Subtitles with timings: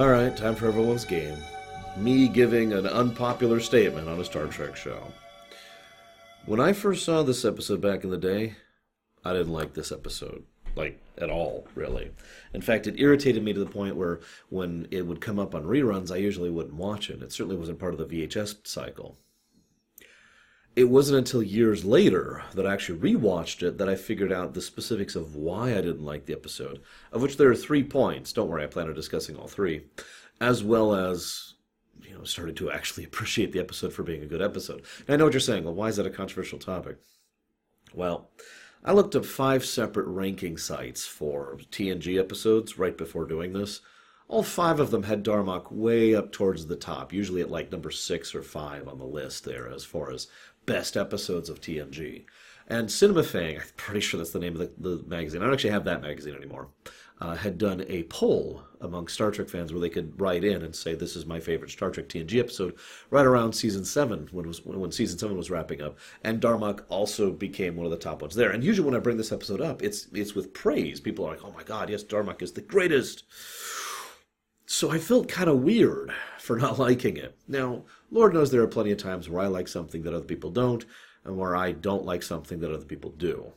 [0.00, 1.36] All right, time for everyone's game.
[1.98, 5.12] Me giving an unpopular statement on a Star Trek show.
[6.46, 8.54] When I first saw this episode back in the day,
[9.26, 10.44] I didn't like this episode.
[10.74, 12.12] Like, at all, really.
[12.54, 15.64] In fact, it irritated me to the point where when it would come up on
[15.64, 17.22] reruns, I usually wouldn't watch it.
[17.22, 19.18] It certainly wasn't part of the VHS cycle.
[20.80, 24.62] It wasn't until years later that I actually rewatched it that I figured out the
[24.62, 26.80] specifics of why I didn't like the episode,
[27.12, 28.32] of which there are three points.
[28.32, 29.84] Don't worry, I plan on discussing all three,
[30.40, 31.52] as well as
[32.02, 34.82] you know, started to actually appreciate the episode for being a good episode.
[35.06, 35.64] And I know what you're saying.
[35.64, 36.96] Well, why is that a controversial topic?
[37.92, 38.30] Well,
[38.82, 43.82] I looked up five separate ranking sites for TNG episodes right before doing this.
[44.28, 47.90] All five of them had Darmok way up towards the top, usually at like number
[47.90, 50.28] six or five on the list there as far as
[50.66, 52.24] best episodes of TNG.
[52.70, 55.42] And CinemaFang, I'm pretty sure that's the name of the, the magazine.
[55.42, 56.68] I don't actually have that magazine anymore.
[57.20, 60.74] Uh, had done a poll among Star Trek fans where they could write in and
[60.74, 62.76] say, "This is my favorite Star Trek TNG episode."
[63.10, 67.30] Right around season seven, when was when season seven was wrapping up, and Darmok also
[67.30, 68.50] became one of the top ones there.
[68.50, 70.98] And usually, when I bring this episode up, it's it's with praise.
[70.98, 73.24] People are like, "Oh my God, yes, Darmok is the greatest."
[74.64, 77.36] So I felt kind of weird for not liking it.
[77.46, 80.50] Now, Lord knows there are plenty of times where I like something that other people
[80.50, 80.84] don't,
[81.24, 83.52] and where I don't like something that other people do.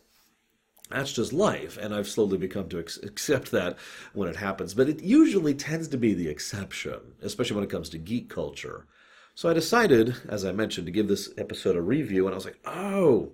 [0.89, 3.77] That's just life, and I've slowly become to ex- accept that
[4.13, 4.73] when it happens.
[4.73, 8.85] But it usually tends to be the exception, especially when it comes to geek culture.
[9.33, 12.45] So I decided, as I mentioned, to give this episode a review, and I was
[12.45, 13.31] like, oh.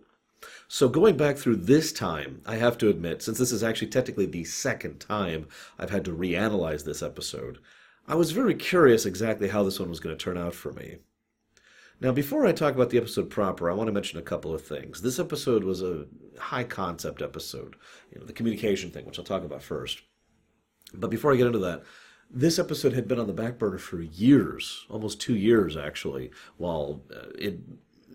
[0.70, 4.26] So going back through this time, I have to admit, since this is actually technically
[4.26, 5.48] the second time
[5.78, 7.58] I've had to reanalyze this episode,
[8.08, 11.00] I was very curious exactly how this one was going to turn out for me.
[12.02, 14.66] Now, before I talk about the episode proper, I want to mention a couple of
[14.66, 15.02] things.
[15.02, 16.06] This episode was a
[16.38, 17.76] high concept episode,
[18.12, 20.02] you know, the communication thing, which I'll talk about first.
[20.94, 21.84] But before I get into that,
[22.32, 27.02] this episode had been on the back burner for years, almost two years actually, while
[27.14, 27.60] uh, it,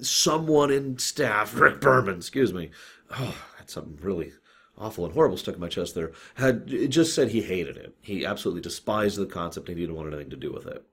[0.01, 2.71] someone in staff, Rick Berman, excuse me,
[3.11, 3.37] oh,
[3.67, 4.33] something really
[4.79, 7.95] awful and horrible stuck in my chest there, had just said he hated it.
[8.01, 10.85] He absolutely despised the concept and he didn't want anything to do with it.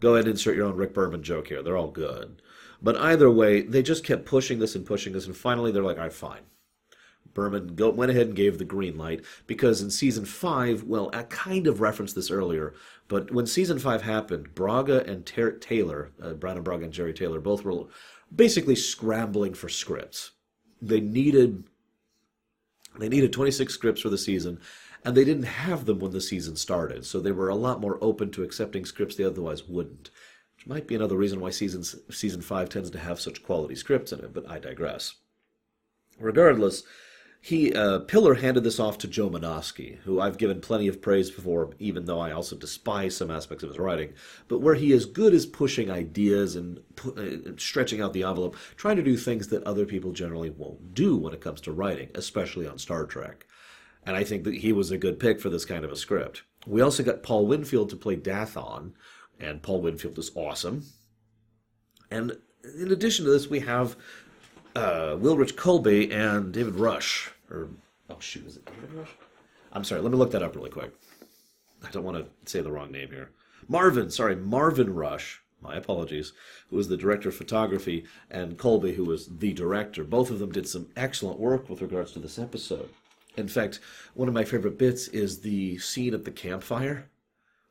[0.00, 1.62] Go ahead and insert your own Rick Berman joke here.
[1.62, 2.40] They're all good.
[2.80, 5.96] But either way, they just kept pushing this and pushing this, and finally they're like,
[5.96, 6.42] all right, fine.
[7.34, 11.22] Berman go, went ahead and gave the green light because in season five, well, I
[11.24, 12.74] kind of referenced this earlier,
[13.06, 17.40] but when season five happened, Braga and Ter- Taylor, uh, Brannon Braga and Jeri Taylor,
[17.40, 17.84] both were
[18.34, 20.32] basically scrambling for scripts.
[20.80, 21.64] They needed
[22.98, 24.60] they needed 26 scripts for the season,
[25.04, 27.98] and they didn't have them when the season started, so they were a lot more
[28.00, 30.10] open to accepting scripts they otherwise wouldn't.
[30.56, 34.12] Which might be another reason why season season five tends to have such quality scripts
[34.12, 35.14] in it, but I digress.
[36.18, 36.82] Regardless,
[37.40, 41.30] he uh, Piller handed this off to Joe Menosky, who I've given plenty of praise
[41.30, 44.14] before, even though I also despise some aspects of his writing.
[44.48, 48.56] But where he is good is pushing ideas and pu- uh, stretching out the envelope,
[48.76, 52.10] trying to do things that other people generally won't do when it comes to writing,
[52.16, 53.46] especially on Star Trek.
[54.04, 56.42] And I think that he was a good pick for this kind of a script.
[56.66, 58.92] We also got Paul Winfield to play Dathon,
[59.38, 60.84] and Paul Winfield is awesome.
[62.10, 62.38] And
[62.78, 63.96] in addition to this, we have
[64.74, 67.30] uh, Winrich Kolbe and David Rush.
[67.50, 67.68] Or
[68.10, 69.10] oh shoot, is it David Rush?
[69.72, 70.00] I'm sorry.
[70.00, 70.92] Let me look that up really quick.
[71.86, 73.30] I don't want to say the wrong name here.
[73.68, 75.42] Marvin, sorry, Marvin Rush.
[75.60, 76.32] My apologies.
[76.70, 80.04] Who was the director of photography, and Colby, who was the director.
[80.04, 82.90] Both of them did some excellent work with regards to this episode.
[83.38, 83.80] In fact,
[84.14, 87.08] one of my favorite bits is the scene at the campfire.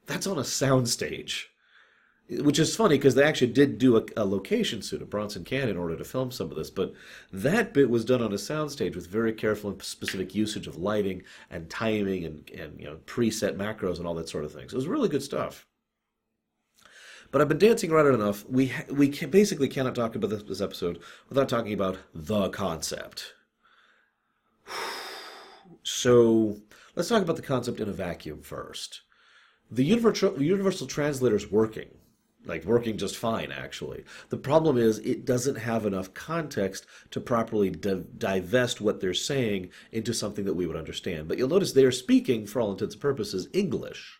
[0.06, 1.46] That's on a soundstage
[2.30, 5.70] which is funny because they actually did do a, a, location shoot at Bronson Canyon
[5.70, 6.94] in order to film some of this, but
[7.32, 11.24] that bit was done on a soundstage with very careful and specific usage of lighting
[11.50, 14.74] and timing and, and you know preset macros and all that sort of things.
[14.74, 15.66] It was really good stuff.
[17.32, 18.46] But I've been dancing around it enough.
[18.50, 21.00] We we can, basically cannot talk about this, this episode
[21.30, 23.34] without talking about the concept.
[25.90, 26.58] So
[26.98, 29.04] let's talk about the concept in a vacuum first.
[29.72, 31.88] The universal, universal translator is working
[32.46, 34.04] like working just fine actually.
[34.30, 39.70] The problem is it doesn't have enough context to properly di- divest what they're saying
[39.92, 41.28] into something that we would understand.
[41.28, 44.20] But you'll notice they are speaking for all intents and purposes english.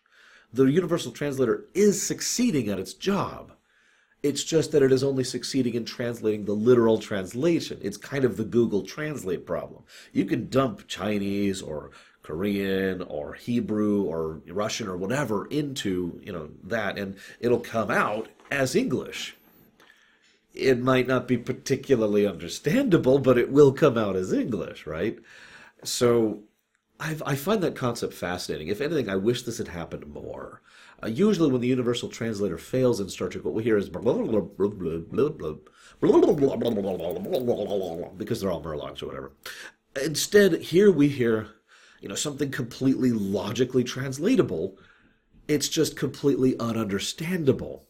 [0.52, 3.52] The universal translator is succeeding at its job
[4.22, 8.36] it's just that it is only succeeding in translating the literal translation it's kind of
[8.36, 9.82] the google translate problem
[10.12, 11.90] you can dump chinese or
[12.28, 18.28] Korean or Hebrew or Russian or whatever into you know that, and it'll come out
[18.50, 19.34] as English.
[20.52, 25.18] It might not be particularly understandable, but it will come out as English, right?
[25.84, 26.40] So
[27.00, 28.68] I've, I find that concept fascinating.
[28.68, 30.60] If anything, I wish this had happened more.
[31.02, 34.04] Uh, usually, when the universal translator fails in Star Trek, what we hear is because
[38.40, 39.32] they're all Murlocs or whatever.
[40.04, 41.48] Instead, here we hear,
[42.00, 44.76] you know, something completely logically translatable.
[45.46, 47.82] It's just completely ununderstandable.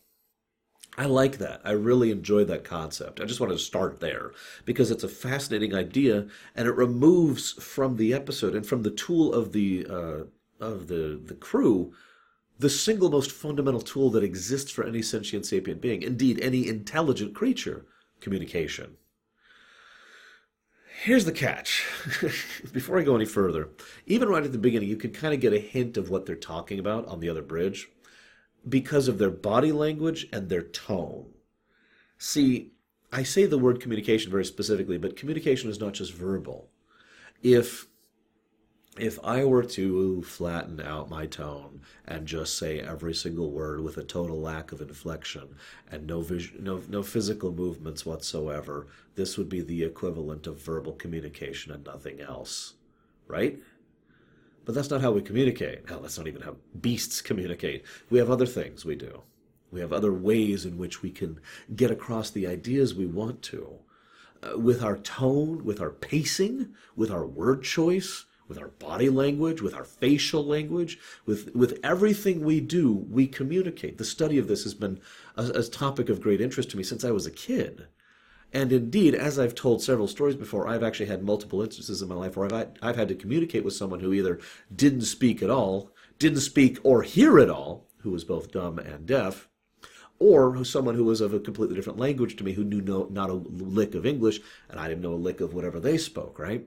[0.99, 1.61] I like that.
[1.65, 3.21] I really enjoy that concept.
[3.21, 4.33] I just wanted to start there
[4.65, 6.27] because it's a fascinating idea,
[6.57, 10.25] and it removes from the episode and from the tool of the uh,
[10.61, 11.95] of the the crew
[12.59, 17.35] the single most fundamental tool that exists for any sentient sapient being, indeed any intelligent
[17.35, 17.87] creature,
[18.21, 18.97] communication.
[21.03, 21.87] Here's the catch.
[22.73, 23.69] Before I go any further,
[24.07, 26.35] even right at the beginning, you can kind of get a hint of what they're
[26.35, 27.89] talking about on the other bridge
[28.69, 31.27] because of their body language and their tone.
[32.19, 32.73] See,
[33.13, 36.69] I say the word communication very specifically, but communication is not just verbal.
[37.45, 37.87] If
[39.01, 43.97] if I were to flatten out my tone and just say every single word with
[43.97, 45.55] a total lack of inflection
[45.91, 50.93] and no vis- no no physical movements whatsoever, this would be the equivalent of verbal
[50.93, 52.75] communication and nothing else,
[53.27, 53.59] right?
[54.65, 55.89] But that's not how we communicate.
[55.89, 57.85] Hell, that's not even how beasts communicate.
[58.11, 59.23] We have other things we do.
[59.71, 61.41] We have other ways in which we can
[61.75, 63.79] get across the ideas we want to.
[64.43, 69.61] Uh, with our tone, with our pacing, with our word choice, with our body language,
[69.61, 73.99] with our facial language, with, with everything we do, we communicate.
[73.99, 75.01] The study of this has been
[75.37, 77.87] a, a topic of great interest to me since I was a kid.
[78.53, 82.15] And indeed, as I've told several stories before, I've actually had multiple instances in my
[82.15, 84.41] life where I've had, I've had to communicate with someone who either
[84.75, 89.05] didn't speak at all, didn't speak or hear at all, who was both dumb and
[89.05, 89.49] deaf,
[90.19, 93.29] or someone who was of a completely different language to me who knew no, not
[93.29, 94.41] a lick of English,
[94.71, 96.67] and I didn't know a lick of whatever they spoke, right?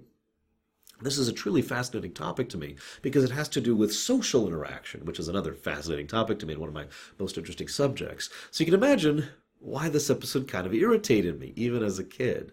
[1.01, 4.47] This is a truly fascinating topic to me because it has to do with social
[4.47, 6.85] interaction, which is another fascinating topic to me and one of my
[7.17, 8.29] most interesting subjects.
[8.51, 9.27] So you can imagine
[9.59, 12.51] why this episode kind of irritated me, even as a kid,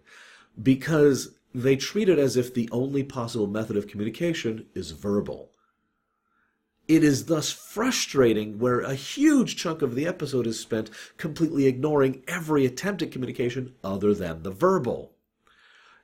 [0.62, 5.50] because they treat it as if the only possible method of communication is verbal.
[6.86, 12.22] It is thus frustrating where a huge chunk of the episode is spent completely ignoring
[12.26, 15.12] every attempt at communication other than the verbal.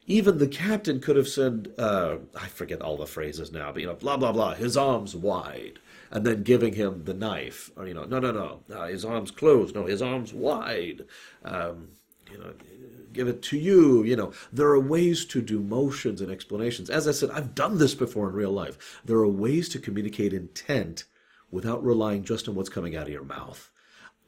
[0.06, 3.88] Even the captain could have said, uh, I forget all the phrases now, but you
[3.88, 5.78] know, blah, blah, blah, his arms wide
[6.10, 9.30] and then giving him the knife, or you know, no, no, no, uh, his arms
[9.30, 11.04] closed, no, his arms wide,
[11.44, 11.88] um,
[12.30, 12.52] you know,
[13.12, 14.04] give it to you.
[14.04, 16.90] You know, there are ways to do motions and explanations.
[16.90, 19.00] As I said, I've done this before in real life.
[19.04, 21.04] There are ways to communicate intent
[21.50, 23.70] without relying just on what's coming out of your mouth.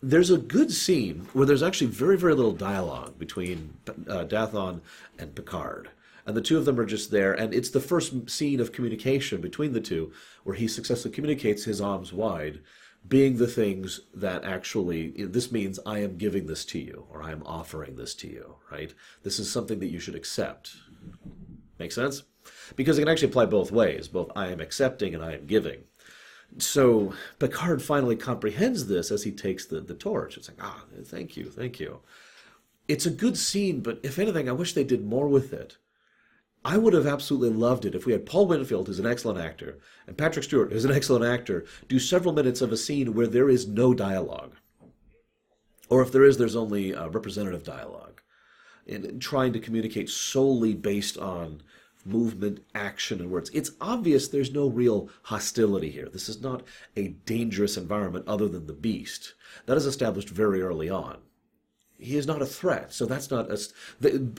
[0.02, 4.80] There's a good scene where there's actually very, very little dialogue between uh, Dathon
[5.18, 5.90] and Picard.
[6.26, 9.40] And the two of them are just there and it's the first scene of communication
[9.40, 10.12] between the two
[10.42, 12.60] where he successfully communicates his arms wide
[13.06, 17.30] being the things that actually this means i am giving this to you or i
[17.30, 18.92] am offering this to you right?
[19.22, 20.76] This is something that you should accept.
[21.78, 22.24] Make sense?
[22.74, 24.08] Because it can actually apply both ways.
[24.08, 25.84] Both i am accepting and i am giving
[26.58, 31.36] so picard finally comprehends this as he takes the, the torch it's like ah thank
[31.36, 32.00] you thank you
[32.88, 35.76] it's a good scene but if anything i wish they did more with it
[36.66, 39.78] I would have absolutely loved it if we had Paul Winfield, who's an excellent actor,
[40.08, 43.48] and Patrick Stewart, who's an excellent actor, do several minutes of a scene where there
[43.48, 44.56] is no dialogue.
[45.88, 48.20] Or if there is, there's only uh, representative dialogue.
[48.84, 51.62] In trying to communicate solely based on
[52.06, 53.50] movement, action, and words.
[53.52, 56.08] It's obvious there's no real hostility here.
[56.08, 56.62] This is not
[56.96, 59.34] a dangerous environment other than the beast.
[59.66, 61.18] That is established very early on
[61.98, 62.92] he is not a threat.
[62.92, 63.58] So that's not a.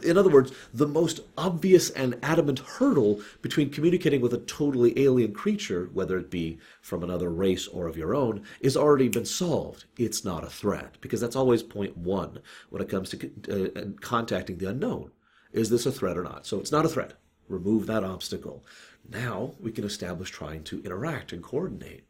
[0.03, 5.33] In other words, the most obvious and adamant hurdle between communicating with a totally alien
[5.33, 9.85] creature, whether it be from another race or of your own, is already been solved.
[9.97, 14.57] It's not a threat because that's always point one when it comes to uh, contacting
[14.57, 15.11] the unknown.
[15.51, 16.45] Is this a threat or not?
[16.45, 17.13] So it's not a threat.
[17.47, 18.65] Remove that obstacle.
[19.09, 22.05] Now we can establish trying to interact and coordinate.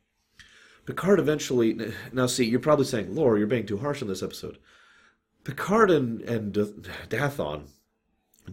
[0.85, 1.93] Picard eventually.
[2.13, 4.57] Now, see, you're probably saying, Laura, you're being too harsh on this episode.
[5.43, 6.53] Picard and, and
[7.09, 7.67] Dathon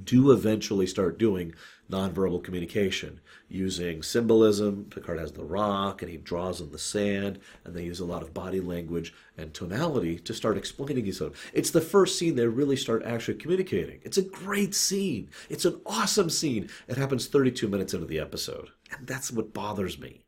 [0.03, 1.55] do eventually start doing
[1.91, 4.87] nonverbal communication using symbolism.
[4.91, 8.23] Picard has the rock and he draws in the sand, and they use a lot
[8.23, 11.35] of body language and tonality to start explaining each other.
[11.53, 14.01] It's the first scene they really start actually communicating.
[14.03, 15.31] It's a great scene.
[15.49, 16.69] It's an awesome scene.
[16.89, 20.25] It happens 32 minutes into the episode, and that's what bothers me.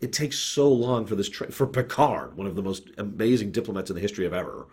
[0.00, 3.90] It takes so long for this tra- for Picard, one of the most amazing diplomats
[3.90, 4.68] in the history of ever,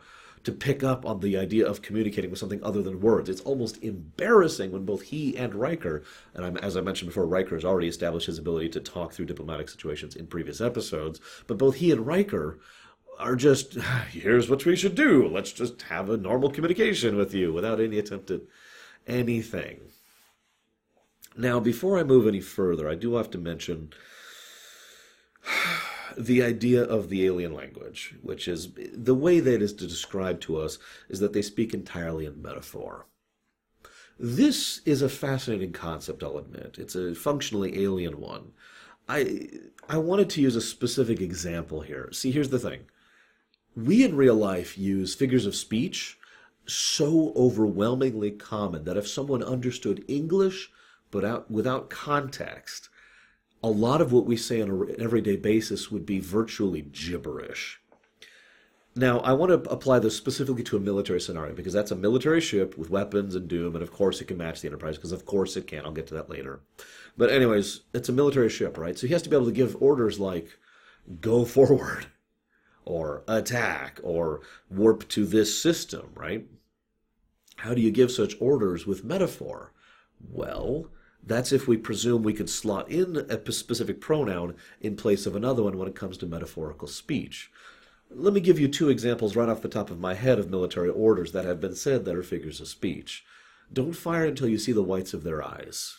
[0.45, 3.29] to pick up on the idea of communicating with something other than words.
[3.29, 7.55] It's almost embarrassing when both he and Riker, and I'm, as I mentioned before, Riker
[7.55, 11.75] has already established his ability to talk through diplomatic situations in previous episodes, but both
[11.75, 12.59] he and Riker
[13.17, 13.73] are just,
[14.11, 15.27] here's what we should do.
[15.27, 18.41] Let's just have a normal communication with you without any attempt at
[19.07, 19.79] anything.
[21.35, 23.89] Now, before I move any further, I do have to mention
[26.17, 30.77] the idea of the alien language, which is the way that is described to us
[31.09, 33.05] is that they speak entirely in metaphor.
[34.17, 36.77] This is a fascinating concept, I'll admit.
[36.79, 38.53] It's a functionally alien one.
[39.09, 39.49] I
[39.87, 42.09] I wanted to use a specific example here.
[42.11, 42.85] See, here's the thing.
[43.75, 46.17] We in real life use figures of speech
[46.65, 50.71] so overwhelmingly common that if someone understood English
[51.11, 52.89] but out, without context,
[53.65, 57.81] a lot of what we say on an everyday basis would be virtually gibberish.
[58.95, 62.41] Now, I want to apply this specifically to a military scenario because that's a military
[62.41, 65.25] ship with weapons and doom, and of course it can match the Enterprise because of
[65.25, 65.83] course it can.
[65.83, 66.59] I'll get to that later.
[67.17, 68.99] But, anyways, it's a military ship, right?
[68.99, 70.59] So he has to be able to give orders like
[71.19, 72.05] go forward
[72.85, 76.45] or attack or warp to this system, right?
[77.55, 79.73] How do you give such orders with metaphor?
[80.21, 80.91] Well,
[81.25, 85.63] that's if we presume we can slot in a specific pronoun in place of another
[85.63, 87.51] one when it comes to metaphorical speech.
[88.11, 90.89] Let me give you two examples right off the top of my head of military
[90.89, 93.25] orders that have been said that are figures of speech.
[93.73, 95.97] Don't fire until you see the whites of their eyes.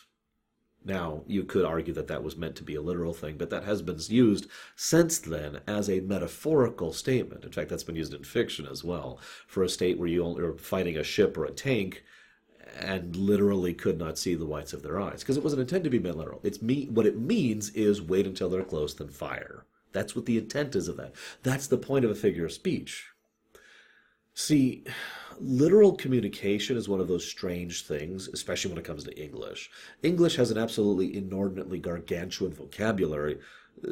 [0.85, 3.65] Now, you could argue that that was meant to be a literal thing, but that
[3.65, 7.43] has been used since then as a metaphorical statement.
[7.43, 10.57] In fact, that's been used in fiction as well, for a state where you are
[10.57, 12.05] fighting a ship or a tank
[12.79, 15.99] and literally could not see the whites of their eyes because it wasn't intended to
[15.99, 16.41] be literal.
[16.43, 16.85] It's me.
[16.85, 19.65] What it means is wait until they're close, then fire.
[19.93, 21.13] That's what the intent is of that.
[21.43, 23.07] That's the point of a figure of speech.
[24.33, 24.83] See,
[25.39, 29.71] literal communication is one of those strange things, especially when it comes to English.
[30.03, 33.39] English has an absolutely inordinately gargantuan vocabulary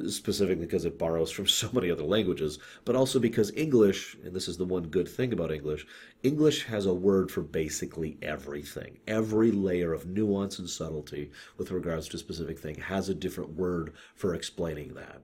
[0.08, 4.48] specifically because it borrows from so many other languages, but also because English, and this
[4.48, 5.86] is the one good thing about English,
[6.24, 9.00] English has a word for basically everything.
[9.08, 13.52] Every layer of nuance and subtlety with regards to a specific thing has a different
[13.52, 15.22] word for explaining that.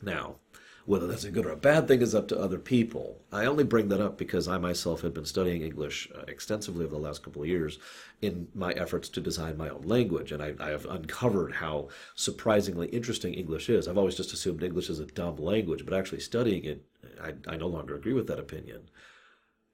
[0.00, 0.36] Now,
[0.84, 3.20] whether that's a good or a bad thing is up to other people.
[3.30, 6.94] I only bring that up because I myself had been studying English uh, extensively over
[6.94, 7.78] the last couple of years
[8.20, 12.88] in my efforts to design my own language, and I, I, have uncovered how surprisingly
[12.88, 13.86] interesting English is.
[13.86, 16.84] I've always just assumed English is a dumb language, but actually studying it,
[17.22, 18.82] I, I no longer agree with that opinion.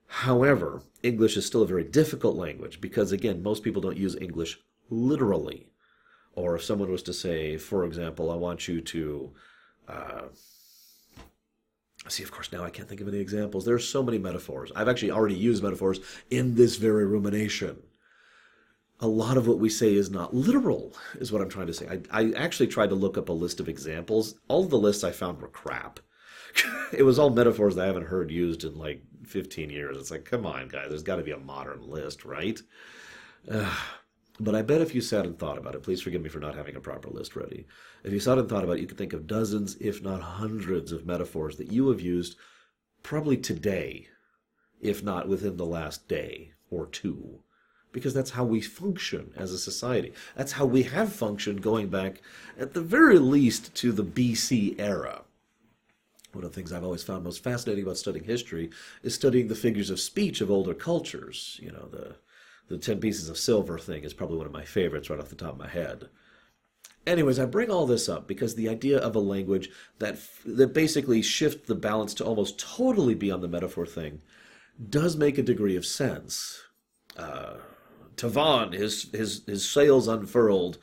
[0.06, 4.58] However, English is still a very difficult language because, again, most people don't use English
[4.90, 5.68] literally.
[6.34, 9.32] Or if someone was to say, for example, I want you to.
[9.86, 10.22] Uh,
[12.08, 13.64] See, of course, now I can't think of any examples.
[13.64, 14.72] There are so many metaphors.
[14.74, 16.00] I've actually already used metaphors
[16.30, 17.82] in this very rumination.
[19.00, 22.00] A lot of what we say is not literal, is what I'm trying to say.
[22.10, 24.34] I, I actually tried to look up a list of examples.
[24.48, 26.00] All of the lists I found were crap.
[26.92, 29.96] it was all metaphors that I haven't heard used in like 15 years.
[29.96, 32.58] It's like, come on, guys, there's got to be a modern list, right?
[33.50, 33.72] Uh,
[34.40, 36.54] but I bet if you sat and thought about it, please forgive me for not
[36.54, 37.66] having a proper list ready.
[38.04, 40.92] If you sat and thought about it, you could think of dozens, if not hundreds,
[40.92, 42.36] of metaphors that you have used
[43.02, 44.08] probably today,
[44.80, 47.40] if not within the last day or two.
[47.90, 50.12] Because that's how we function as a society.
[50.36, 52.20] That's how we have functioned going back,
[52.58, 55.22] at the very least, to the BC era.
[56.32, 58.70] One of the things I've always found most fascinating about studying history
[59.02, 61.58] is studying the figures of speech of older cultures.
[61.62, 62.16] You know, the
[62.68, 65.34] the 10 pieces of silver thing is probably one of my favorites right off the
[65.34, 66.08] top of my head.
[67.08, 71.22] Anyways, I bring all this up because the idea of a language that that basically
[71.22, 74.20] shifts the balance to almost totally be on the metaphor thing
[74.90, 76.62] does make a degree of sense.
[77.16, 77.54] Uh,
[78.16, 80.78] Tavan, his his his sails unfurled.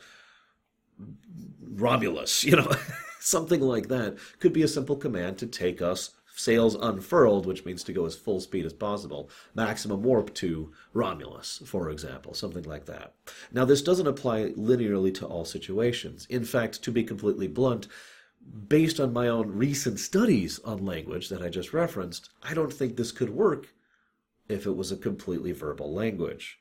[1.62, 2.72] Romulus, you know,
[3.20, 7.84] something like that could be a simple command to take us sails unfurled, which means
[7.84, 12.86] to go as full speed as possible, maximum warp to Romulus, for example, something like
[12.86, 13.14] that.
[13.52, 16.28] Now, this doesn't apply linearly to all situations.
[16.30, 17.88] In fact, to be completely blunt,
[18.68, 22.96] based on my own recent studies on language that I just referenced, I don't think
[22.96, 23.74] this could work
[24.48, 26.60] if it was a completely verbal language.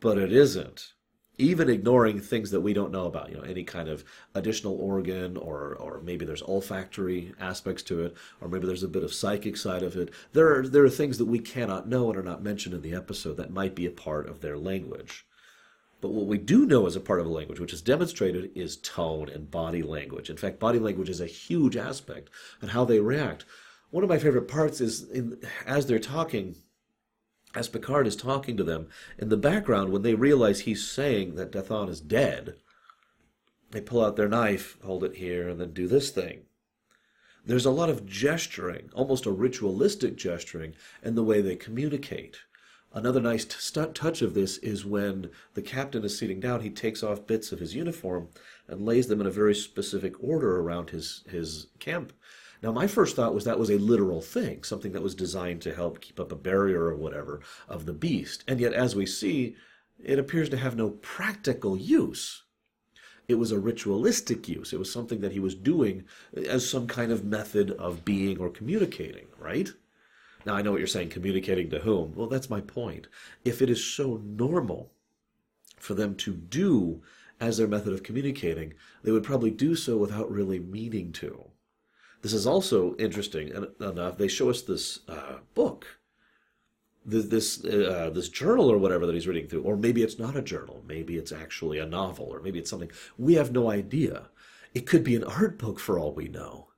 [0.00, 0.92] But it isn't
[1.38, 4.04] even ignoring things that we don't know about, you know, any kind of
[4.34, 9.04] additional organ or or maybe there's olfactory aspects to it, or maybe there's a bit
[9.04, 10.10] of psychic side of it.
[10.32, 12.94] There are there are things that we cannot know and are not mentioned in the
[12.94, 15.24] episode that might be a part of their language.
[16.00, 18.76] But what we do know as a part of a language, which is demonstrated, is
[18.76, 20.30] tone and body language.
[20.30, 22.30] In fact, body language is a huge aspect
[22.60, 23.44] and how they react.
[23.90, 26.56] one of my favorite parts is in, as they're talking,
[27.54, 31.52] as Picard is talking to them, in the background, when they realize he's saying that
[31.52, 32.56] Dathon is dead,
[33.70, 36.42] they pull out their knife, hold it here, and then do this thing.
[37.44, 42.36] There's a lot of gesturing, almost a ritualistic gesturing, in the way they communicate.
[42.92, 47.02] Another nice t- touch of this is when the captain is sitting down, he takes
[47.02, 48.28] off bits of his uniform
[48.66, 52.12] and lays them in a very specific order around his, his camp.
[52.62, 55.74] Now, my first thought was that was a literal thing, something that was designed to
[55.74, 58.42] help keep up a barrier or whatever of the beast.
[58.48, 59.56] And yet, as we see,
[60.02, 62.42] it appears to have no practical use.
[63.28, 64.72] It was a ritualistic use.
[64.72, 68.48] It was something that he was doing as some kind of method of being or
[68.48, 69.68] communicating, right?
[70.46, 72.14] Now, I know what you're saying, communicating to whom?
[72.14, 73.06] Well, that's my point.
[73.44, 74.90] If it is so normal
[75.76, 77.02] for them to do
[77.38, 81.50] as their method of communicating, they would probably do so without really meaning to.
[82.22, 84.18] This is also interesting enough.
[84.18, 85.86] They show us this uh, book,
[87.04, 90.36] this this, uh, this journal or whatever that he's reading through, or maybe it's not
[90.36, 90.82] a journal.
[90.86, 94.30] Maybe it's actually a novel, or maybe it's something we have no idea.
[94.74, 96.68] It could be an art book for all we know.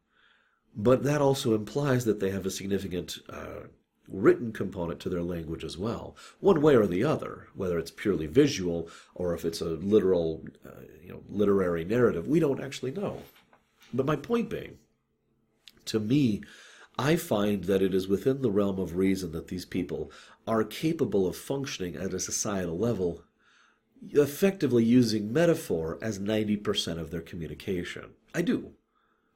[0.77, 3.67] But that also implies that they have a significant uh,
[4.09, 8.27] written component to their language as well, one way or the other, whether it's purely
[8.27, 12.29] visual or if it's a literal, uh, you know, literary narrative.
[12.29, 13.23] We don't actually know.
[13.93, 14.79] But my point being,
[15.91, 16.43] to me,
[16.99, 20.11] I find that it is within the realm of reason that these people
[20.47, 23.23] are capable of functioning at a societal level,
[24.11, 28.11] effectively using metaphor as 90% of their communication.
[28.35, 28.73] I do.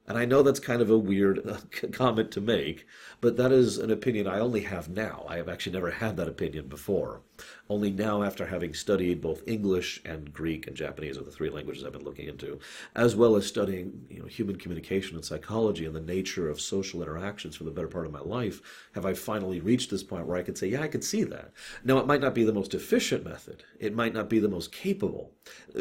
[0.06, 1.58] And I know that's kind of a weird uh,
[1.92, 2.86] comment to make,
[3.20, 5.24] but that is an opinion I only have now.
[5.28, 7.22] I have actually never had that opinion before.
[7.68, 11.84] Only now, after having studied both English and Greek and Japanese are the three languages
[11.84, 12.58] I've been looking into,
[12.94, 17.02] as well as studying you know, human communication and psychology and the nature of social
[17.02, 18.60] interactions for the better part of my life,
[18.92, 21.52] have I finally reached this point where I could say, yeah, I could see that.
[21.84, 23.64] Now, it might not be the most efficient method.
[23.78, 25.32] It might not be the most capable.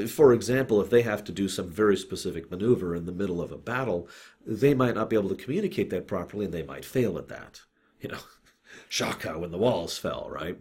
[0.07, 3.51] For example, if they have to do some very specific maneuver in the middle of
[3.51, 4.07] a battle,
[4.45, 7.61] they might not be able to communicate that properly and they might fail at that.
[8.01, 8.19] You know,
[8.89, 10.57] Shaka when the walls fell, right?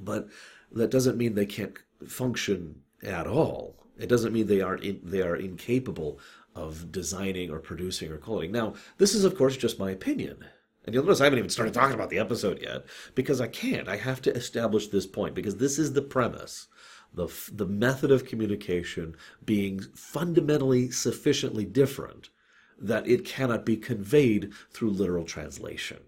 [0.00, 0.28] But
[0.72, 3.76] that doesn't mean they can't function at all.
[3.98, 6.18] It doesn't mean they aren't in, they are incapable
[6.54, 8.50] of designing or producing or coding.
[8.50, 10.44] Now, this is of course just my opinion.
[10.84, 13.88] And you'll notice I haven't even started talking about the episode yet because I can't.
[13.88, 16.68] I have to establish this point because this is the premise.
[17.12, 22.30] The, the method of communication being fundamentally sufficiently different
[22.78, 25.98] that it cannot be conveyed through literal translation.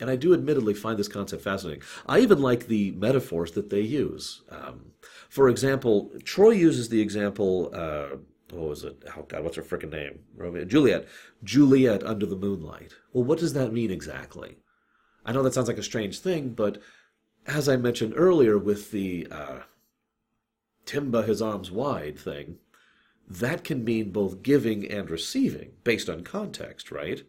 [0.00, 1.82] And I do admittedly find this concept fascinating.
[2.06, 4.42] I even like the metaphors that they use.
[4.50, 4.92] Um,
[5.28, 7.70] for example, Troi uses the example.
[7.72, 8.16] Uh,
[8.50, 9.02] what was it?
[9.16, 10.20] Oh God, what's her freaking name?
[10.36, 11.06] Romeo, Juliet.
[11.42, 12.94] Juliet under the moonlight.
[13.12, 14.58] Well, what does that mean exactly?
[15.24, 16.80] I know that sounds like a strange thing, but
[17.46, 19.60] as I mentioned earlier with the uh,
[20.86, 22.58] Temba his arms wide thing,
[23.28, 27.22] that can mean both giving and receiving based on context, right?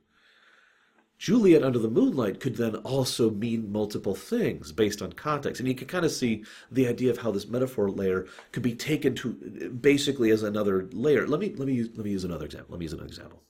[1.19, 5.60] Juliet under the moonlight could then also mean multiple things based on context.
[5.60, 8.73] And you can kind of see the idea of how this metaphor layer could be
[8.73, 11.27] taken to basically as another layer.
[11.27, 12.71] Let me let me use, let me use another example.
[12.71, 13.43] Let me use another example.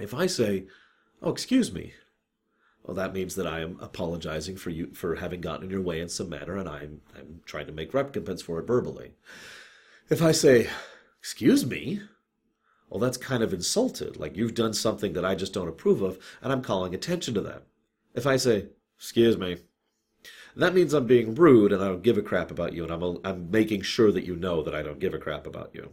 [0.00, 0.66] If I say,
[1.20, 1.92] "Oh, excuse me,"
[2.82, 6.00] well, that means that I am apologizing for you for having gotten in your way
[6.00, 9.12] in some manner, and I'm I'm trying to make recompense for it verbally.
[10.08, 10.70] If I say,
[11.20, 12.00] "Excuse me,"
[12.94, 14.18] well, that's kind of insulted.
[14.18, 17.40] Like you've done something that I just don't approve of, and I'm calling attention to
[17.40, 17.64] that.
[18.14, 19.56] If I say, excuse me,
[20.54, 23.18] that means I'm being rude and I don't give a crap about you, and I'm,
[23.24, 25.90] I'm making sure that you know that I don't give a crap about you.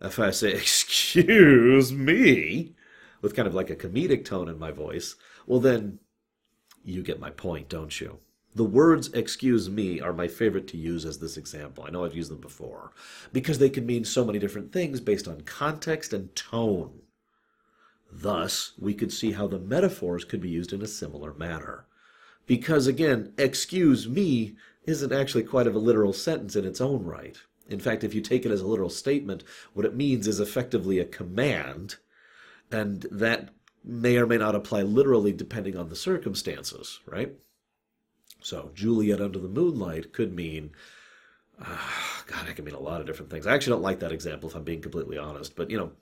[0.00, 2.74] If I say, excuse me,
[3.20, 5.14] with kind of like a comedic tone in my voice,
[5.46, 5.98] well, then
[6.82, 8.20] you get my point, don't you?
[8.58, 11.84] The words excuse me are my favorite to use as this example.
[11.86, 12.90] I know I've used them before
[13.32, 17.02] because they can mean so many different things based on context and tone.
[18.10, 21.86] Thus, we could see how the metaphors could be used in a similar manner.
[22.46, 27.38] Because again, excuse me isn't actually quite of a literal sentence in its own right.
[27.68, 30.98] In fact, if you take it as a literal statement, what it means is effectively
[30.98, 31.94] a command,
[32.72, 33.50] and that
[33.84, 37.36] may or may not apply literally depending on the circumstances, right?
[38.40, 40.70] So Juliet under the moonlight could mean,
[41.60, 41.76] uh,
[42.26, 43.46] God, it can mean a lot of different things.
[43.46, 45.92] I actually don't like that example if I'm being completely honest, but you know,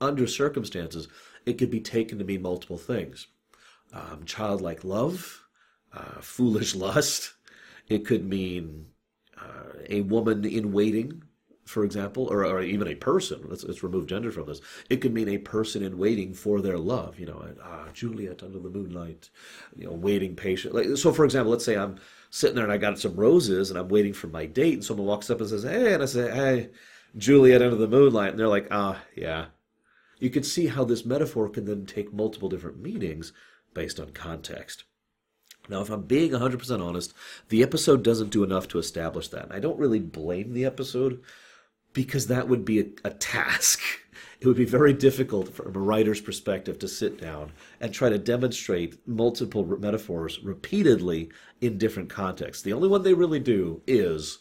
[0.00, 1.08] under circumstances,
[1.44, 3.28] it could be taken to mean multiple things.
[3.92, 5.44] Um, childlike love,
[5.92, 7.34] uh, foolish lust.
[7.88, 8.86] It could mean
[9.40, 11.22] uh, a woman in waiting,
[11.66, 13.40] for example, or, or even a person.
[13.44, 14.60] Let's, let's remove gender from this.
[14.88, 17.18] It could mean a person in waiting for their love.
[17.18, 19.28] You know, ah, Juliet under the moonlight.
[19.76, 20.74] You know, waiting patient.
[20.74, 21.98] Like so, for example, let's say I'm
[22.30, 25.06] sitting there and I got some roses and I'm waiting for my date, and someone
[25.06, 26.70] walks up and says, "Hey," and I say, "Hey,
[27.16, 29.46] Juliet under the moonlight," and they're like, "Ah, yeah."
[30.18, 33.32] You can see how this metaphor can then take multiple different meanings
[33.74, 34.84] based on context.
[35.68, 37.12] Now, if I'm being 100% honest,
[37.48, 39.44] the episode doesn't do enough to establish that.
[39.44, 41.22] And I don't really blame the episode
[41.96, 43.80] because that would be a, a, task.
[44.38, 48.18] It would be very difficult from a writer's perspective to sit down and try to
[48.18, 51.30] demonstrate multiple metaphors repeatedly
[51.62, 52.62] in different contexts.
[52.62, 54.38] The only one they really do is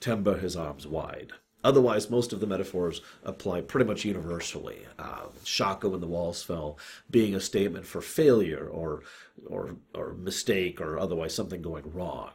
[0.00, 1.32] Temba his arms wide.
[1.64, 4.86] Otherwise, most of the metaphors apply pretty much universally.
[5.00, 6.78] Uh, Shaka when the walls fell
[7.10, 9.02] being a statement for failure or,
[9.46, 12.30] or, or mistake or otherwise something going wrong.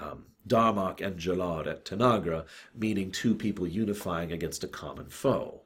[0.00, 5.62] Um, Darmok and Jalad at Tanagra, meaning two people unifying against a common foe.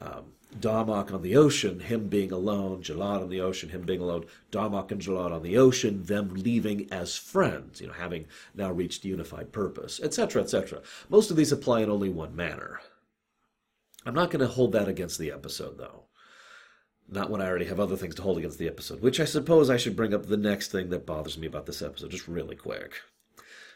[0.00, 4.26] Um, Darmok on the ocean, him being alone, Jalad on the ocean, him being alone,
[4.50, 9.04] Darmok and Jalad on the ocean, them leaving as friends, you know, having now reached
[9.04, 10.82] unified purpose, etc., etc.
[11.08, 12.80] Most of these apply in only one manner.
[14.04, 16.04] I'm not going to hold that against the episode, though.
[17.08, 19.68] Not when I already have other things to hold against the episode, which I suppose
[19.68, 22.56] I should bring up the next thing that bothers me about this episode, just really
[22.56, 22.94] quick.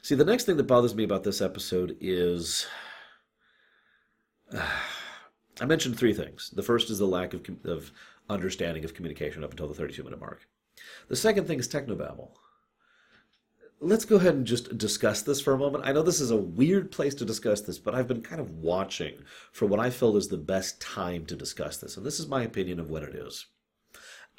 [0.03, 2.67] See, the next thing that bothers me about this episode is.
[4.53, 4.67] Uh,
[5.61, 6.51] I mentioned three things.
[6.55, 7.93] The first is the lack of, of
[8.31, 10.49] understanding of communication up until the 32 minute mark.
[11.09, 12.31] The second thing is technobabble.
[13.79, 15.85] Let's go ahead and just discuss this for a moment.
[15.87, 18.51] I know this is a weird place to discuss this, but I've been kind of
[18.53, 22.27] watching for what I feel is the best time to discuss this, and this is
[22.27, 23.47] my opinion of what it is.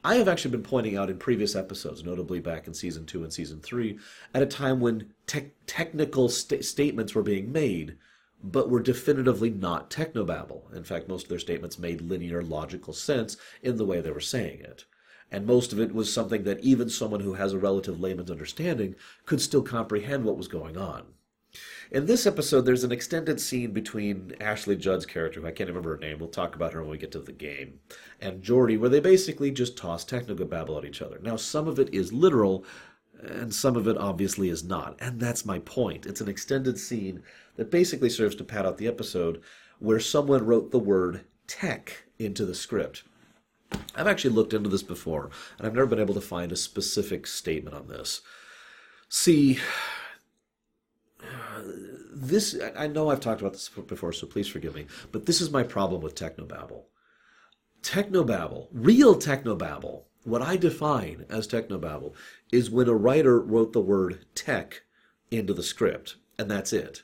[0.03, 3.31] I have actually been pointing out in previous episodes, notably back in season two and
[3.31, 3.99] season three,
[4.33, 7.97] at a time when te- technical st- statements were being made,
[8.43, 10.73] but were definitively not technobabble.
[10.73, 14.19] In fact, most of their statements made linear, logical sense in the way they were
[14.19, 14.85] saying it.
[15.29, 18.95] And most of it was something that even someone who has a relative layman's understanding
[19.27, 21.13] could still comprehend what was going on.
[21.91, 25.93] In this episode, there's an extended scene between Ashley Judd's character, who I can't remember
[25.95, 27.81] her name, we'll talk about her when we get to the game,
[28.21, 31.19] and Geordi, where they basically just toss technical technobabble at each other.
[31.21, 32.63] Now, some of it is literal,
[33.21, 34.95] and some of it obviously is not.
[35.01, 36.05] And that's my point.
[36.05, 37.23] It's an extended scene
[37.57, 39.41] that basically serves to pad out the episode
[39.79, 43.03] where someone wrote the word tech into the script.
[43.95, 47.27] I've actually looked into this before, and I've never been able to find a specific
[47.27, 48.21] statement on this.
[49.09, 49.59] See,
[52.21, 55.51] this I know I've talked about this before, so please forgive me, but this is
[55.51, 56.83] my problem with technobabble.
[57.81, 62.13] Technobabble, real technobabble, what I define as technobabble
[62.51, 64.83] is when a writer wrote the word tech
[65.31, 67.03] into the script, and that's it.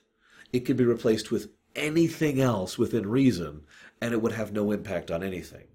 [0.54, 3.62] It could be replaced with anything else within reason,
[4.02, 5.68] and it would have no impact on anything.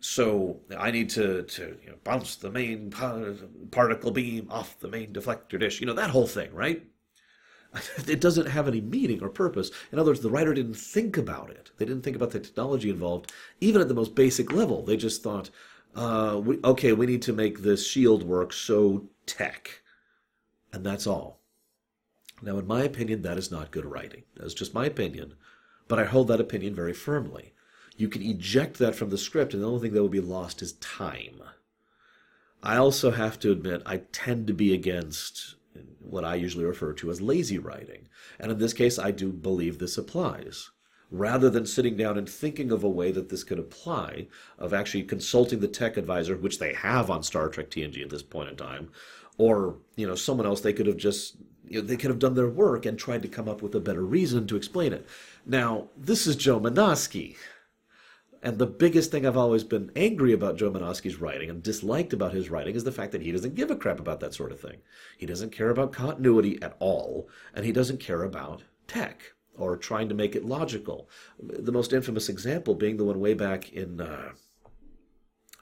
[0.00, 5.12] So I need to, to you know, bounce the main particle beam off the main
[5.12, 5.80] deflector dish.
[5.80, 6.82] You know, that whole thing, right?
[8.08, 9.70] it doesn't have any meaning or purpose.
[9.92, 11.70] In other words, the writer didn't think about it.
[11.78, 14.82] They didn't think about the technology involved, even at the most basic level.
[14.82, 15.50] They just thought,
[15.94, 19.82] uh, we, okay, we need to make this shield work, so tech.
[20.72, 21.40] And that's all.
[22.42, 24.22] Now, in my opinion, that is not good writing.
[24.36, 25.34] That's just my opinion,
[25.88, 27.52] but I hold that opinion very firmly.
[27.96, 30.62] You can eject that from the script, and the only thing that will be lost
[30.62, 31.42] is time.
[32.62, 35.56] I also have to admit, I tend to be against
[36.00, 38.08] what I usually refer to as lazy writing.
[38.38, 40.70] And in this case, I do believe this applies.
[41.10, 44.28] Rather than sitting down and thinking of a way that this could apply,
[44.58, 48.22] of actually consulting the tech advisor, which they have on Star Trek TNG at this
[48.22, 48.90] point in time,
[49.36, 52.34] or you know someone else, they could have just you know, they could have done
[52.34, 55.06] their work and tried to come up with a better reason to explain it.
[55.46, 57.36] Now, this is Joe Menosky.
[58.42, 62.32] And the biggest thing I've always been angry about Joe Menosky's writing and disliked about
[62.32, 64.60] his writing is the fact that he doesn't give a crap about that sort of
[64.60, 64.78] thing.
[65.18, 70.08] He doesn't care about continuity at all, and he doesn't care about tech or trying
[70.08, 71.10] to make it logical.
[71.38, 74.32] The most infamous example being the one way back in, uh,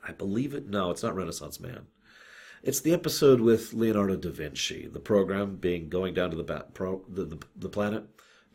[0.07, 1.87] I believe it, no, it's not Renaissance Man.
[2.63, 6.67] It's the episode with Leonardo da Vinci, the program being going down to the, ba-
[6.75, 8.05] pro, the, the, the planet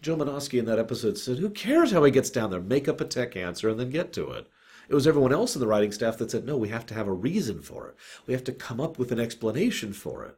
[0.03, 2.59] Joe in that episode said, Who cares how he gets down there?
[2.59, 4.47] Make up a tech answer and then get to it.
[4.89, 7.07] It was everyone else in the writing staff that said, No, we have to have
[7.07, 7.95] a reason for it.
[8.27, 10.37] We have to come up with an explanation for it.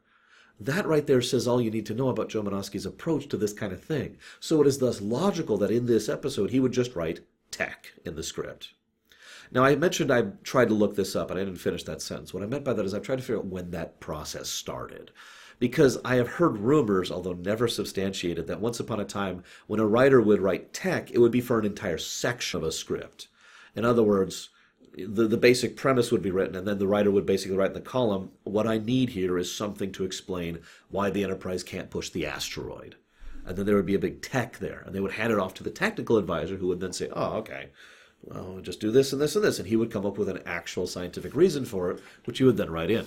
[0.60, 3.74] That right there says all you need to know about Joe approach to this kind
[3.74, 4.18] of thing.
[4.40, 8.16] So it is thus logical that in this episode he would just write tech in
[8.16, 8.74] the script.
[9.52, 12.34] Now, I mentioned I tried to look this up and I didn't finish that sentence.
[12.34, 15.12] What I meant by that is I tried to figure out when that process started.
[15.60, 19.88] Because I have heard rumors, although never substantiated, that once upon a time, when a
[19.88, 23.28] writer would write tech, it would be for an entire section of a script.
[23.76, 24.50] In other words,
[24.98, 27.74] the, the basic premise would be written, and then the writer would basically write in
[27.74, 32.10] the column, What I need here is something to explain why the Enterprise can't push
[32.10, 32.96] the asteroid.
[33.46, 35.54] And then there would be a big tech there, and they would hand it off
[35.56, 37.70] to the technical advisor, who would then say, Oh, okay,
[38.24, 39.60] well, just do this and this and this.
[39.60, 42.58] And he would come up with an actual scientific reason for it, which he would
[42.58, 43.06] then write in.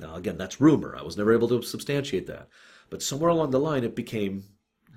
[0.00, 0.96] Now, again, that's rumor.
[0.96, 2.48] I was never able to substantiate that.
[2.88, 4.44] But somewhere along the line, it became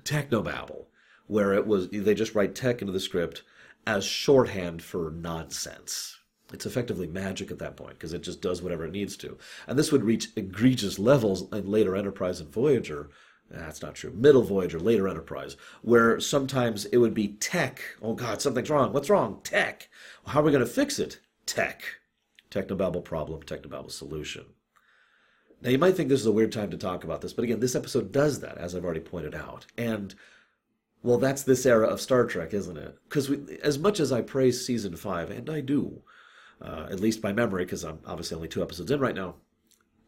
[0.02, 0.86] technobabble,
[1.26, 3.42] where it was they just write tech into the script
[3.86, 6.18] as shorthand for nonsense.
[6.52, 9.38] It's effectively magic at that point because it just does whatever it needs to.
[9.66, 13.10] And this would reach egregious levels in later Enterprise and Voyager.
[13.52, 14.12] Eh, that's not true.
[14.12, 17.80] Middle Voyager, later Enterprise, where sometimes it would be tech.
[18.02, 18.92] Oh God, something's wrong.
[18.92, 19.40] What's wrong?
[19.42, 19.88] Tech.
[20.26, 21.20] How are we going to fix it?
[21.46, 21.82] Tech.
[22.50, 24.44] Technobabble problem, technobabble solution.
[25.64, 27.58] Now, you might think this is a weird time to talk about this, but again,
[27.58, 29.64] this episode does that, as I've already pointed out.
[29.78, 30.14] And,
[31.02, 32.98] well, that's this era of Star Trek, isn't it?
[33.08, 33.30] Because
[33.62, 36.02] as much as I praise season five, and I do,
[36.60, 39.36] uh, at least by memory, because I'm obviously only two episodes in right now,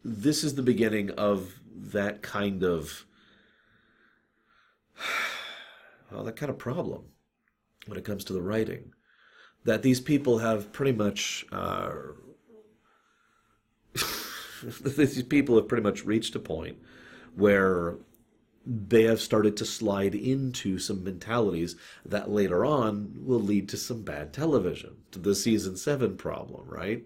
[0.05, 3.05] this is the beginning of that kind of.
[6.09, 7.03] Well, that kind of problem
[7.85, 8.93] when it comes to the writing.
[9.65, 11.45] That these people have pretty much.
[11.51, 11.91] Uh,
[14.81, 16.77] these people have pretty much reached a point
[17.35, 17.95] where
[18.65, 24.01] they have started to slide into some mentalities that later on will lead to some
[24.01, 27.05] bad television, to the season seven problem, right?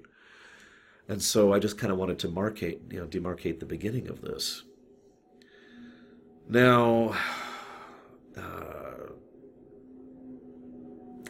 [1.07, 4.21] And so I just kind of wanted to markate, you know, demarcate the beginning of
[4.21, 4.63] this.
[6.49, 7.15] Now,
[8.37, 8.80] uh,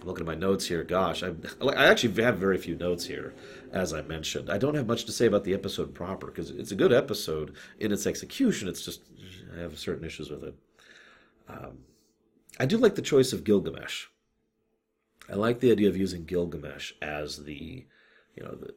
[0.01, 0.83] I'm looking at my notes here.
[0.83, 3.33] Gosh, I, I actually have very few notes here
[3.71, 4.49] as I mentioned.
[4.49, 7.55] I don't have much to say about the episode proper because it's a good episode
[7.79, 8.67] in its execution.
[8.67, 9.01] It's just
[9.55, 10.55] I have certain issues with it.
[11.47, 11.79] Um,
[12.59, 14.05] I do like the choice of Gilgamesh.
[15.29, 17.85] I like the idea of using Gilgamesh as the,
[18.35, 18.73] you know, the,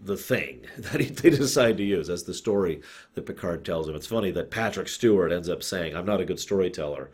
[0.00, 2.80] the thing that he, they decide to use as the story
[3.14, 3.94] that Picard tells him.
[3.94, 7.10] It's funny that Patrick Stewart ends up saying, "I'm not a good storyteller."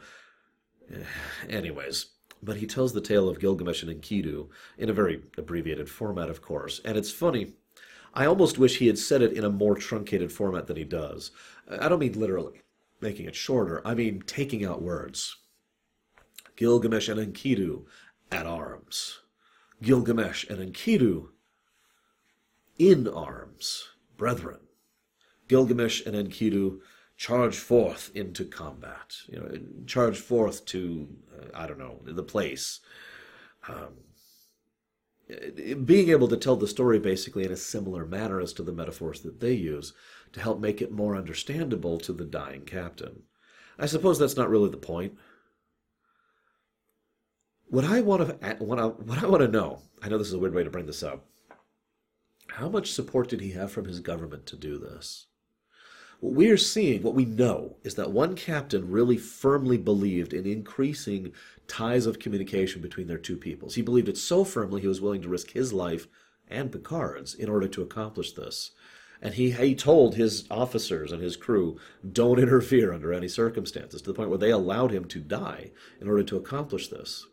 [1.49, 2.07] Anyways,
[2.45, 6.43] but he tells the tale of Gilgamesh and Enkidu in a very abbreviated format, of
[6.43, 6.81] course.
[6.85, 7.55] And it's funny.
[8.13, 11.31] I almost wish he had said it in a more truncated format than he does.
[11.69, 12.63] I don't mean literally
[13.01, 15.37] making it shorter, I mean taking out words.
[16.57, 17.85] Gilgamesh and Enkidu
[18.31, 19.21] at arms.
[19.83, 21.29] Gilgamesh and Enkidu
[22.79, 24.61] in arms, brethren.
[25.49, 26.81] Gilgamesh and Enkidu
[27.17, 29.17] charge forth into combat.
[29.29, 32.81] You know, charge forth to uh, I don't know the place.
[33.69, 33.95] Um,
[35.85, 39.23] being able to tell the story basically in a similar manner as to the metaphors
[39.23, 39.95] that they use
[40.33, 43.23] to help make it more understandable to the dying captain.
[43.79, 45.15] I suppose that's not really the point.
[47.69, 50.35] What I want to what I, what I want to know, I know this is
[50.35, 51.25] a weird way to bring this up.
[52.49, 55.27] How much support did he have from his government to do this?
[56.25, 60.47] What we are seeing, what we know, is that one captain really firmly believed in
[60.47, 61.35] increasing
[61.69, 63.75] ties of communication between their two peoples.
[63.75, 66.09] He believed it so firmly he was willing to risk his life
[66.49, 68.71] and Picard's in order to accomplish this.
[69.21, 71.79] And he, he told his officers and his crew,
[72.11, 76.09] don't interfere under any circumstances, to the point where they allowed him to die in
[76.09, 77.27] order to accomplish this.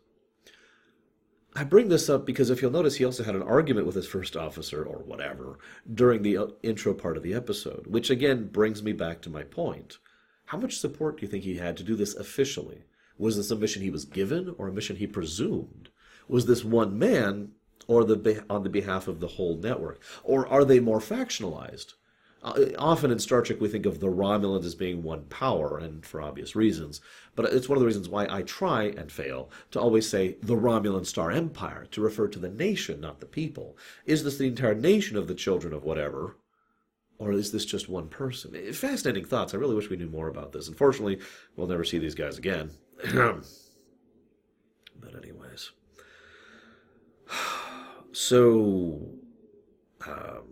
[1.54, 4.06] I bring this up because if you'll notice, he also had an argument with his
[4.06, 5.58] first officer, or whatever,
[5.92, 9.42] during the uh, intro part of the episode, which again brings me back to my
[9.42, 9.98] point.
[10.46, 12.84] How much support do you think he had to do this officially?
[13.18, 15.90] Was this a mission he was given, or a mission he presumed?
[16.26, 17.52] Was this one man,
[17.86, 20.00] or the on the behalf of the whole network?
[20.24, 21.94] Or are they more factionalized?
[22.42, 26.04] Uh, often in Star Trek, we think of the Romulans as being one power, and
[26.04, 27.00] for obvious reasons.
[27.36, 30.56] But it's one of the reasons why I try and fail to always say the
[30.56, 33.78] Romulan Star Empire, to refer to the nation, not the people.
[34.06, 36.36] Is this the entire nation of the children of whatever?
[37.18, 38.72] Or is this just one person?
[38.72, 39.54] Fascinating thoughts.
[39.54, 40.66] I really wish we knew more about this.
[40.66, 41.20] Unfortunately,
[41.54, 42.72] we'll never see these guys again.
[43.14, 43.44] but,
[45.16, 45.70] anyways.
[48.14, 49.08] So.
[50.06, 50.51] Um,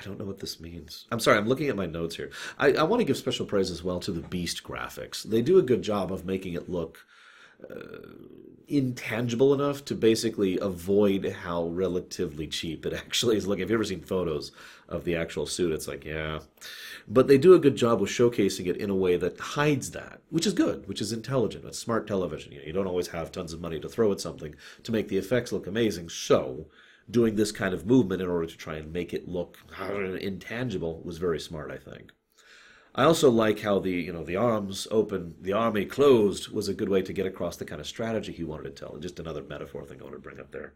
[0.00, 1.06] I don't know what this means.
[1.12, 2.30] I'm sorry, I'm looking at my notes here.
[2.58, 5.22] I, I want to give special praise as well to the Beast graphics.
[5.22, 7.04] They do a good job of making it look
[7.68, 8.08] uh,
[8.66, 13.46] intangible enough to basically avoid how relatively cheap it actually is.
[13.46, 14.52] Look, have you ever seen photos
[14.88, 15.72] of the actual suit?
[15.72, 16.38] It's like, yeah.
[17.06, 20.22] But they do a good job of showcasing it in a way that hides that,
[20.30, 21.66] which is good, which is intelligent.
[21.66, 22.52] It's smart television.
[22.52, 25.08] You, know, you don't always have tons of money to throw at something to make
[25.08, 26.08] the effects look amazing.
[26.08, 26.68] So
[27.10, 29.58] doing this kind of movement in order to try and make it look
[30.20, 32.12] intangible was very smart, I think.
[32.94, 36.74] I also like how the you know the arms open, the army closed was a
[36.74, 38.96] good way to get across the kind of strategy he wanted to tell.
[38.98, 40.74] Just another metaphor thing I want to bring up there.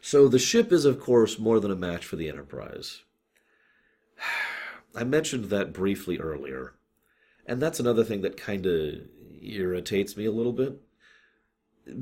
[0.00, 3.02] So the ship is of course more than a match for the Enterprise.
[4.94, 6.74] I mentioned that briefly earlier,
[7.46, 8.94] and that's another thing that kind of
[9.40, 10.80] irritates me a little bit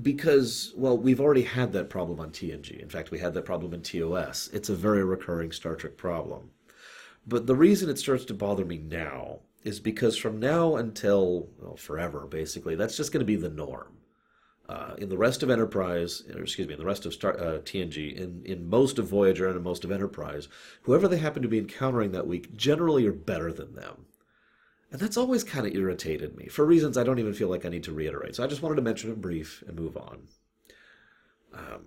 [0.03, 2.81] because well we've already had that problem on TNG.
[2.81, 4.49] In fact, we had that problem in TOS.
[4.53, 6.51] It's a very recurring Star Trek problem.
[7.27, 11.77] But the reason it starts to bother me now is because from now until well,
[11.77, 13.99] forever, basically, that's just going to be the norm.
[14.69, 17.59] Uh, in the rest of Enterprise, or excuse me, in the rest of Star, uh,
[17.59, 20.49] TNG, in, in most of Voyager and in most of Enterprise,
[20.83, 24.07] whoever they happen to be encountering that week generally are better than them.
[24.91, 27.71] And that's always kind of irritated me for reasons I don't even feel like I
[27.71, 28.37] need to reiterate.
[28.37, 30.29] So I just wanted to mention it brief and move on.
[31.53, 31.87] Um,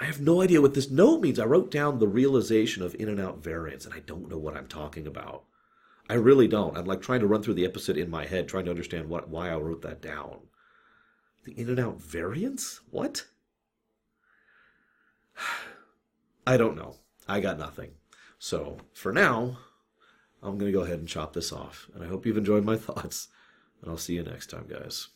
[0.00, 1.38] I have no idea what this note means.
[1.38, 4.56] I wrote down the realization of in and out variance, and I don't know what
[4.56, 5.44] I'm talking about.
[6.08, 6.76] I really don't.
[6.76, 9.28] I'm like trying to run through the episode in my head, trying to understand what
[9.28, 10.38] why I wrote that down.
[11.44, 12.80] The in and out variance?
[12.90, 13.26] What?
[16.46, 16.96] I don't know.
[17.28, 17.92] I got nothing.
[18.38, 19.58] So for now,
[20.42, 21.88] I'm going to go ahead and chop this off.
[21.94, 23.28] And I hope you've enjoyed my thoughts.
[23.82, 25.08] And I'll see you next time, guys.